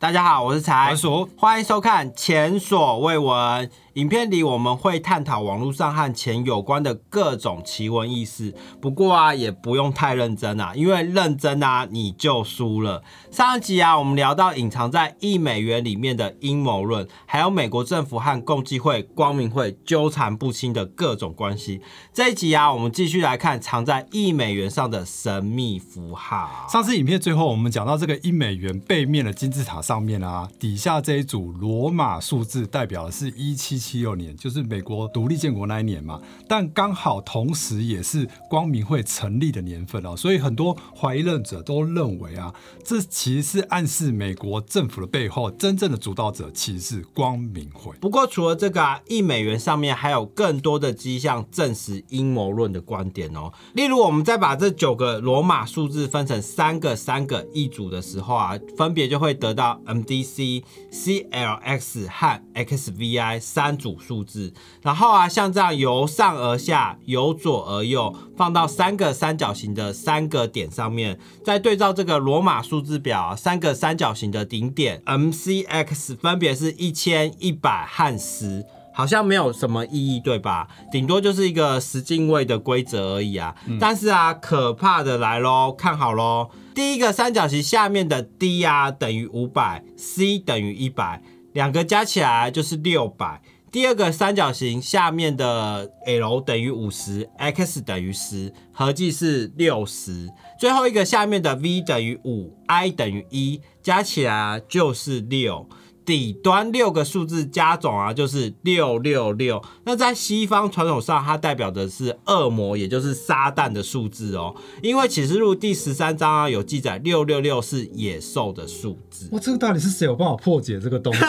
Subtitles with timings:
[0.00, 0.90] 大家好，我是才。
[0.90, 3.66] 我是欢迎收看《前所未闻》
[3.98, 8.54] 影片里，我们会探讨网络上和钱有关的各种奇闻异事。
[8.80, 13.02] 不过啊，也不用太认真啊，因为认真啊，你就输了。
[13.32, 21.80] 上一集啊，我们聊到隐藏在一美元里面的阴谋论，还有美国政府和共济会、光明会纠缠不清的各种关系。
[22.14, 26.68] 这一集啊，我们继续来看藏在一美元上的神秘符号。
[26.68, 36.20] 上次影片最后我们讲到这个一美元背面的金字塔上面啊，底下这一组罗马数字代表的是一七七七六年，就是美国独立建国那一年嘛。
[36.46, 47.96] 但刚好同时也是光明会成立的年份哦，所以很多怀疑论者都认为啊，这其实是暗示美国政府的背后真正的主导者其实是光明会。
[47.98, 53.50] 不过除了这个啊，一美元上面还有更多的迹象证实阴谋论的观点哦。
[53.72, 64.52] 例如，我们再把这九个罗马数字分成三个三个一组的时候啊，分别就会得到 MDC、CLX 和 XVI 三组数字。
[64.82, 78.66] 然后啊，像这样由上而下、由左而右放到三个三角形的三个点上面，再对照这个罗马数字表啊，三个三角形的顶点 MCX 分别是一千、一百和十。
[78.90, 80.66] 好像没有什么意义，对吧？
[80.90, 83.54] 顶多就是一个十进位的规则而已啊。
[83.78, 86.50] 但是啊，可怕的来喽，看好喽。
[86.74, 93.40] 第一个三角形下面的 D 啊等于五百，C 等于一百，两个加起来就是六百。
[93.70, 100.30] 第二个三角形下面的 L 等于五十，X 等于十，合计是六十。
[100.58, 105.68] 最后一个下面的 V 等于五，I 等于一，加起来就是六。
[106.08, 109.62] 底端六个数字加总啊，就是六六六。
[109.84, 114.54] 那在西方传统上，它代表的是恶魔，也就是撒旦的数字哦。
[114.80, 119.28] 因为启示录第十三章啊有记载，六六六是野兽的数字。
[119.32, 121.20] 哇，这个到底是谁有办法破解这个东西？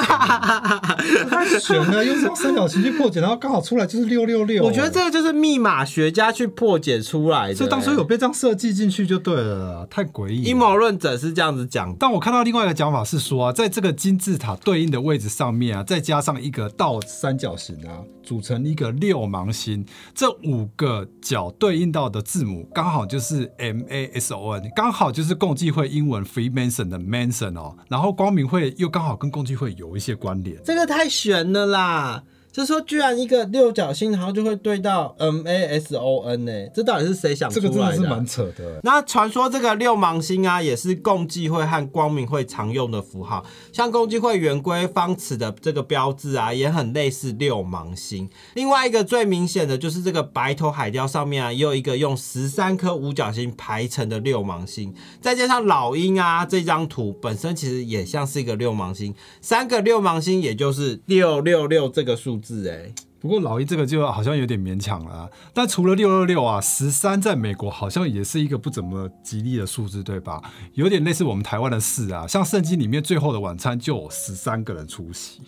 [1.30, 4.64] 太悬了，用这三角形去破解，然后刚好出来就是六六六。
[4.64, 7.56] 我觉得这个就是密码学家去破解出来的。
[7.56, 10.44] 所以当初有被这样设计进去就对了，太诡异。
[10.44, 32.24] 阴谋论者是这样子讲，但我看到另外一个讲法是说啊，在这个金字塔对应的位置上面啊，再加上一个倒三角形啊，组成一个六芒星，这五个角对应到的字母刚好就是 M A S O N，刚好就是共济会英文 Freemason 的 Mason 哦，然后光明会又刚好跟共济会有一些关联，这个太玄了啦！
[32.60, 38.82] 就说居然一个六角星，然后就会对到 M A S O N 呢、这到底是谁想出来的啊、这个真的是蛮扯的。
[38.84, 48.30] 那传说这个六芒星啊，也是共济会和光明会常用的符号，像共济会圆规方尺的这个标志啊，也很类似六芒星。
[48.56, 62.92] 另外一个最明显的就是这个白头海雕上面啊，也有一个用十三颗五角星排成的六芒星，再加上老鹰啊这张图本身其实也像是一个六芒星，三个六芒星也就是六六六这个数字是哎。
[63.20, 70.42] 不过老一这个就好像有点勉强了、但除了六六六啊，十三在美国好像也是一个不怎么吉利的数字，对吧？
[70.74, 75.42] 有点类似我们台湾的四啊，像圣经里面最后的晚餐就有十三个人出席。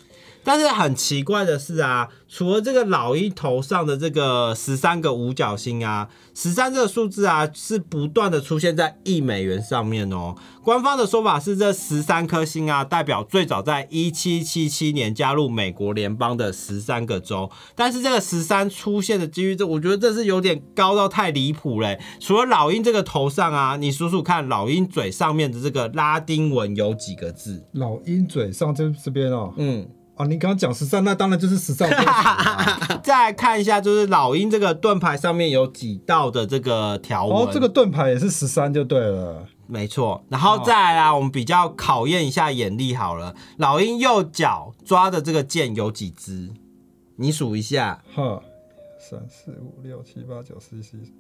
[0.44, 10.36] 但是很奇怪的是啊，除了这个老鹰头上的这个十三个五角星啊，十三这个数字啊是不断的出现在一美元上面哦。
[10.64, 17.50] 官方的说法是，这十三颗星啊，代表最早在一七七七年加入美国联邦的十三个州。
[17.76, 22.00] 但是这个十三出现的几率，这我觉得这是有点高到太离谱嘞。
[22.20, 27.64] 除了老鹰这个头上啊，你数数看，老鹰嘴上面的这个拉丁文有几个字？
[27.74, 29.88] 老鹰嘴上这这边哦，嗯。
[30.16, 31.90] 啊，你刚刚讲十三，那当然就是十三。
[33.02, 37.38] 再来看一下，就是老鹰这个盾牌上面有几道的这个条纹。
[37.38, 39.48] 哦，这个盾牌也是十三就对了。
[39.68, 43.34] 没错，然后再来啊，我们比较考验一下眼力好了。
[43.58, 46.52] 老鹰右脚抓的这个箭有几支？
[47.16, 48.04] 你数一下。
[48.14, 48.42] 哈，
[49.00, 51.14] 三四五六七八九十十一，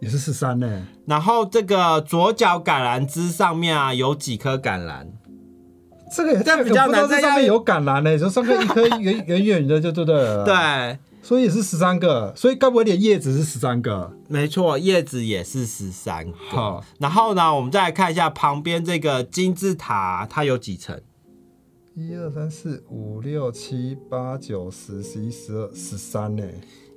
[0.00, 0.86] 也是十三呢。
[1.06, 5.06] 然后这个左脚橄榄枝上面啊有几颗橄榄？
[6.12, 10.44] 这个也这比较难这上面有橄榄呢，就上面一颗 圆圆圆的，就对不对？
[10.44, 14.12] 对，所以也是十三个，所以该不会连叶子是十三个？
[14.28, 16.80] 没错，叶子也是十三个。
[16.98, 21.00] 然后呢，我们再来看一下旁边这个金字塔，它有几层？
[22.02, 26.42] 一二三四五六七八九十十一十二十三呢，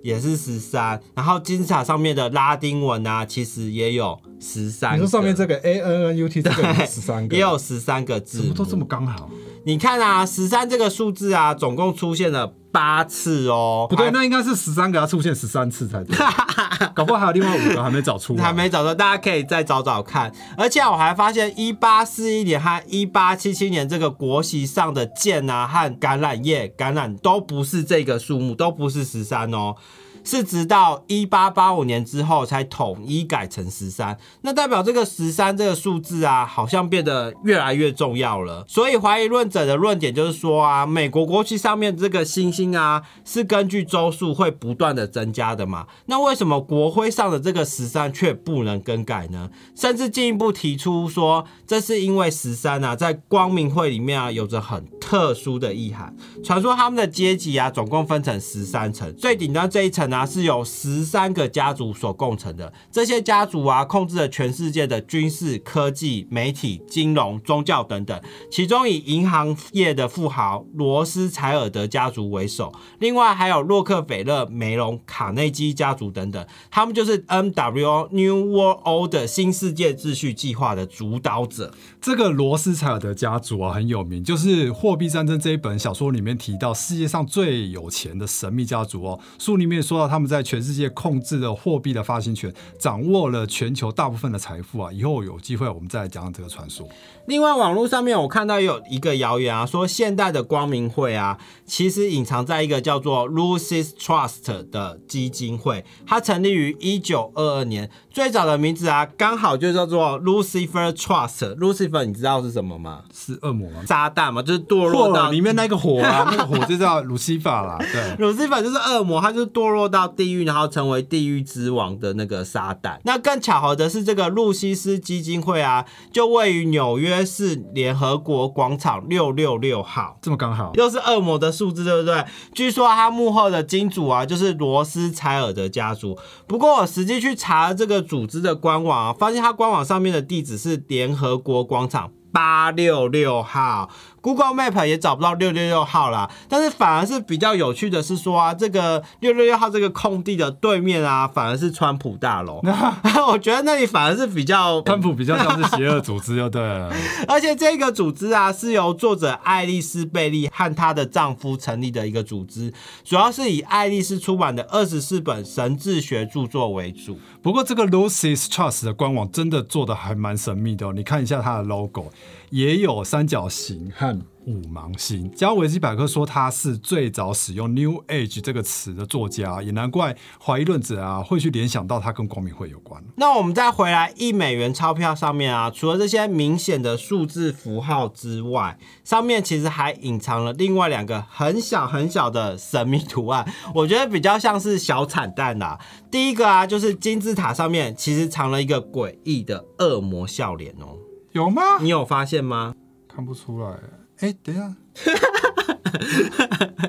[0.02, 0.98] 也是十三。
[1.14, 4.96] 然后金字塔上面的拉丁文啊，其实也有十三。
[4.96, 9.30] 你说上面这个 A N N U T 这个也十三个， 也有十三个字，怎么都这么刚好？
[9.66, 16.18] 你看啊，十三这个数字啊，总共出现了八次哦，不对，那应该是十三个，要出现十三次才对，
[16.96, 18.44] 搞不好还有另外五个还没找出来。
[18.44, 20.34] 还没找到，大家可以再找找看。
[20.58, 29.76] 而且我还发现，一八四一年和一八七七年这个国旗上的箭啊和橄榄叶、橄榄都不是这个数目，都不是十三哦。
[30.24, 38.66] 是直到一八八五年之后才统一改成十三，那代表这个十三这个数字啊，好像变得越来越重要了。
[38.68, 45.88] 所以怀疑论者的论点就是说啊，美国国旗上面这个星星啊，是根据周数会不断的增加的嘛。
[46.06, 49.50] 那为什么国徽上的这个十三却不能更改呢？
[49.76, 56.16] 甚至进一步提出说，这是因为十三啊，在光明会里面啊，有着很特殊的意涵。
[56.44, 62.72] 传说他们的阶级啊，总共分成十三层，最顶端这一层啊，是由十三个家族所构成的。
[62.92, 68.22] 这些家族啊，控制了全世界的军事、科技、媒体、金融、宗教等等。
[68.52, 76.46] 其中以银行业的富豪罗斯柴尔德家族为首，另外还有洛克菲勒、梅隆、卡内基家族等等。
[76.70, 81.74] 他们就是 NWO New World Order 新世界秩序计划的主导者。
[82.00, 89.20] 这个罗斯柴尔德家族啊很有名，就是《货币战争》这一本小说里面提到世界上最有钱的神秘家族哦。
[89.40, 94.92] 书里面说他们在全世界控制的货币的发行权，掌握了全球大部分的财富啊。
[94.92, 96.88] 以后有机会我们再来讲讲这个传说。
[97.28, 111.56] 另外，网络上面我看到有一个谣言啊，说现代的光明会啊，其实隐藏在一个叫做 Lucy's Trust 的基金会，它成立于一九二二年，最早的名字啊，刚好就叫做 Lucifer Trust。
[111.56, 113.00] Lucifer 你知道是什么吗？
[113.12, 113.82] 是恶魔吗？
[113.88, 117.80] 撒旦嘛，就是堕落到里面那个火啊， 那个火就叫 Lucifer 啦。
[117.80, 123.00] 对，， Lucifer 就是恶魔，他就是堕落到地狱，然后成为地狱之王的那个撒旦。
[123.04, 130.20] 那更巧合的是，这个路西斯基金会啊，就位于纽约市联合国广场六六六号。
[130.22, 130.72] 这么刚好。
[130.76, 132.24] 又是恶魔的数字，对不对？
[132.54, 136.16] 据说他幕后的金主啊，就是罗斯柴尔德家族。
[136.46, 143.90] 不过我实际去查这个组织的官网啊，发现它官网上面的地址是联合国广场八六六号。
[144.24, 152.62] Google Map 也找不到六六六号啦，但是反而是比较有趣的是说啊，这个六六六号这个空地的对面啊，反而是川普大楼。
[153.28, 156.90] 我觉得那里反而是比较川普比较像是邪恶组织，就对了。
[157.28, 167.20] 而且这个组织啊，是由作者爱丽丝贝利和她的丈夫成立的一个组织，主要是以爱丽丝出版的二十四本神智学著作为主。
[167.42, 172.10] 不过这个 Lucy's Trust 的官网真的做的还蛮神秘的哦，你看一下它的 logo，
[172.50, 175.32] 也有三角形和五芒星。
[175.34, 183.02] 加维基百科说他是最早使用 New Age 这个词的作家，也难怪怀疑论者啊会去联想到他跟光明会有关。
[183.16, 195.80] 那我们再回来一美元钞票上面啊，除了这些明显的数字符号之外，上面其实还隐藏了另外两个很小很小的神秘图案， 我觉得比较像是小彩蛋啦。
[196.12, 200.98] 第一个啊，就是金字塔上面其实藏了一个诡异的恶魔笑脸哦，
[201.34, 201.62] 有吗？
[201.82, 202.76] 你有发现吗？
[203.08, 203.76] 看不出来。
[204.20, 204.76] 哎，等一下，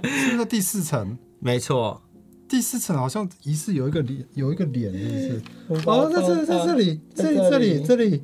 [0.02, 1.16] 是在第四层。
[1.40, 2.02] 没错，
[2.46, 5.82] 第四层好像疑似有一个脸，有一个脸，是不是？
[5.88, 8.22] 哦，在这在这里，这里这里这里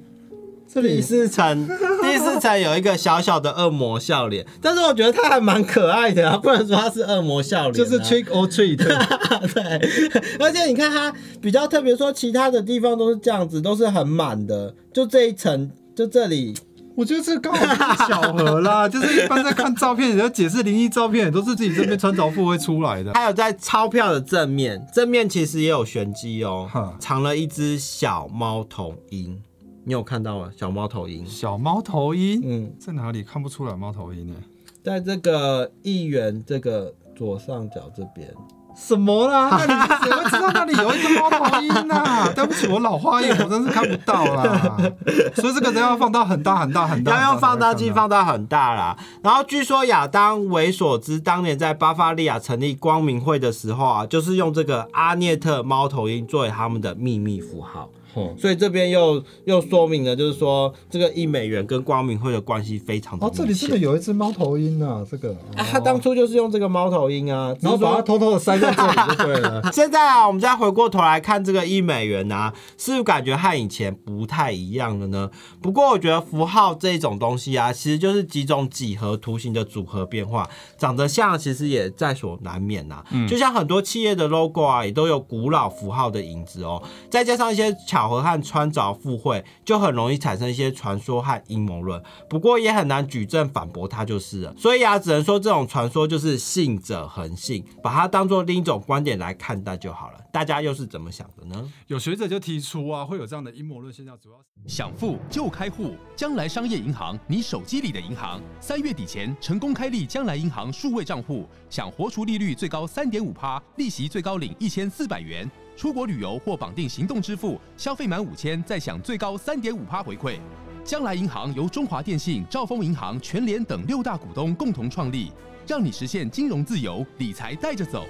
[0.69, 1.67] 这第，四层，
[2.03, 8.77] 第四层有一个小小的恶魔笑脸，但是我觉得他还蛮可爱的啊，不能说他是恶魔笑脸啊、就是 trick or treat。
[9.55, 15.71] 对，而且你看他比较特别，说其他的地方都是这样子，都是很满的，就这一层，
[16.01, 16.55] 就这里，
[16.97, 23.13] 我觉得这刚好就是巧合啦， 就是一般在看照片，人家解释灵异照片，也都是自己这边穿着服会出来的。
[23.13, 29.39] 还有在钞票的正面，正面其实也有玄机哦哈，藏了一只小猫头鹰，
[29.85, 30.51] 你有看到吗？
[30.57, 34.35] 小猫头鹰，小猫头鹰，嗯，在哪里看不出来猫头鹰呢？
[34.83, 38.27] 在这个议员这个左上角这边。
[38.75, 39.49] 什么啦？
[39.51, 39.73] 那你
[40.05, 42.29] 谁会知道那里有一个猫头鹰啊？
[42.35, 44.77] 对不起，我老花眼，我真是看不到啦。
[45.37, 48.97] 所以这个都要放到很大很大很大，要用放大镜放到很大啦。
[49.23, 57.91] 然后据说亚当维索兹当年在巴伐利亚成立光明会的时候啊，就是用这个阿涅特猫头鹰作为他们的秘密符号。
[58.15, 65.31] 哦所以这边又又说明了，就是说这个一美元跟光明会的关系非常的哦，这里真的有一只猫头鹰啊，这个。
[65.57, 68.11] 啊，他当初就是用这个猫头鹰啊，然后把它它。
[68.11, 69.63] 偷偷的塞在这里就对了。
[69.73, 75.31] 现在啊，我们再回过头来看这个一美元啊，是不是感觉和以前不太一样了呢？
[75.63, 92.03] 不过我觉得符号这种东西啊，其实就是几种几何图形的组合变化，长得像其实也在所难免呐、嗯就像很多企业的 logo 啊，也都有古老符号的影子哦，再加上一些巧巧合和穿凿附会，就很容易产生一些传说和阴谋论。
[92.31, 94.55] 不过也很难举证反驳它就是了。
[94.57, 100.21] 所以啊，只能说这种传说就是信者恒信，把它当做另一种观点来看待就好了。
[100.33, 101.71] 大家又是怎么想的呢？
[101.89, 108.41] 有学者就提出啊，会有这样的阴谋论现象，主要想富就开户，将来商业银行，你手机里的银行。
[108.61, 115.47] 三月底前成功开立将来银行数位账户，享活出利率最高三点五趴，利息最高领一千四百元。
[115.81, 120.39] 出国旅游或绑定行动支付，消费满五千再享最高三点五趴回馈。
[120.85, 125.33] 将来银行由中华电信、兆丰银行、全联等六大股东共同创立，
[125.67, 128.05] 让你实现金融自由，理财带着走。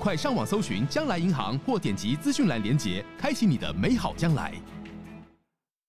[0.00, 4.54] 快上网搜寻将来银行，或点击资讯栏连接，开启你的美好将来。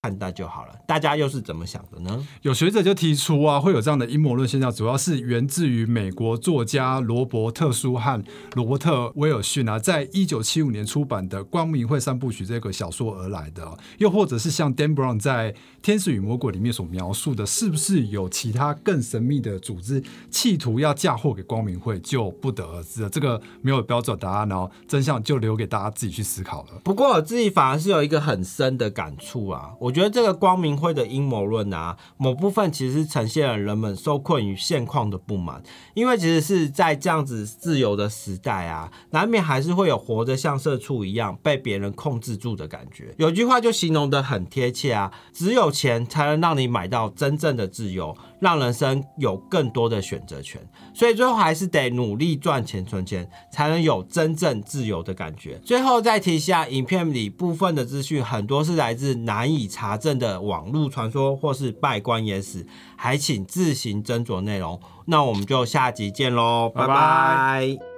[0.05, 0.75] 看待就好了。
[0.85, 2.27] 大家又是怎么想的呢？
[2.43, 13.75] 有学者就提出啊，会有这样的阴谋论现象，主要是源自于美国作家罗伯特·舒汉、罗伯特·威尔逊啊，在一九七五年出版的《光明会三部曲》这个小说而来的。
[13.97, 23.09] 又或者是像 Dan Brown 在《天使与魔鬼》里面所描述的，是不是有其他更神秘的组织企图要嫁祸给光明会，就不得而知了。
[23.09, 26.79] 这个没有标准答案哦，真相就留给大家自己去思考了。
[26.83, 43.15] 不过我自己反而是有一个很深的感触啊，我觉得这个光明会的阴谋论啊，某部分其实呈现了人们受困于现况的不满，因为其实是在这样子自由的时代啊，难免还是会有活得像社畜一样被别人控制住的感觉。
[43.17, 48.15] 有句话就形容的很贴切啊，只有钱才能让你买到真正的自由。
[48.41, 50.61] 让人生有更多的选择权，
[50.93, 55.57] 所以最后还是得努力赚钱存钱，才能有真正自由的感觉。
[55.63, 62.65] 最后再提一下，影片里部分的资讯很多是来自难以查证的网络传说或是拜官野史，
[62.95, 64.79] 还请自行斟酌内容。
[65.05, 67.94] 那我们就下集见喽，拜拜。